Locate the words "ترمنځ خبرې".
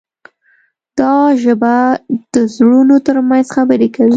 3.07-3.87